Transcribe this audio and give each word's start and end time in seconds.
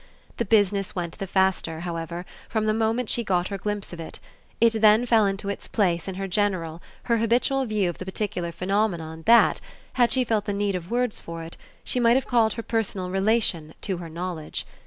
The 0.37 0.45
business 0.45 0.95
went 0.95 1.19
the 1.19 1.27
faster, 1.27 1.81
however, 1.81 2.25
from 2.49 2.65
the 2.65 2.73
moment 2.73 3.07
she 3.07 3.23
got 3.23 3.49
her 3.49 3.59
glimpse 3.59 3.93
of 3.93 3.99
it; 3.99 4.19
it 4.59 4.71
then 4.71 5.05
fell 5.05 5.27
into 5.27 5.47
its 5.47 5.67
place 5.67 6.07
in 6.07 6.15
her 6.15 6.27
general, 6.27 6.81
her 7.03 7.19
habitual 7.19 7.67
view 7.67 7.87
of 7.87 7.99
the 7.99 8.05
particular 8.05 8.51
phenomenon 8.51 9.21
that, 9.27 9.61
had 9.93 10.11
she 10.11 10.23
felt 10.23 10.45
the 10.45 10.53
need 10.53 10.73
of 10.73 10.89
words 10.89 11.21
for 11.21 11.43
it, 11.43 11.55
she 11.83 11.99
might 11.99 12.15
have 12.17 12.25
called 12.25 12.53
her 12.53 12.63
personal 12.63 13.11
relation 13.11 13.75
to 13.81 13.97
her 13.97 14.09
knowledge. 14.09 14.65